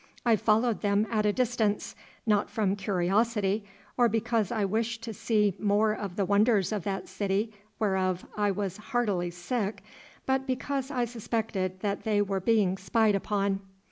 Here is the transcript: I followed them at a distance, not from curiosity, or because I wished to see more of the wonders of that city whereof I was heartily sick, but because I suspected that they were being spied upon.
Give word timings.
I 0.25 0.35
followed 0.35 0.81
them 0.81 1.05
at 1.11 1.27
a 1.27 1.31
distance, 1.31 1.93
not 2.25 2.49
from 2.49 2.75
curiosity, 2.75 3.65
or 3.97 4.09
because 4.09 4.51
I 4.51 4.65
wished 4.65 5.03
to 5.03 5.13
see 5.13 5.53
more 5.59 5.93
of 5.93 6.15
the 6.15 6.25
wonders 6.25 6.71
of 6.71 6.83
that 6.85 7.07
city 7.07 7.51
whereof 7.77 8.25
I 8.35 8.49
was 8.49 8.77
heartily 8.77 9.29
sick, 9.29 9.83
but 10.25 10.47
because 10.47 10.89
I 10.89 11.05
suspected 11.05 11.81
that 11.81 12.01
they 12.01 12.19
were 12.19 12.39
being 12.39 12.79
spied 12.79 13.13
upon. 13.13 13.59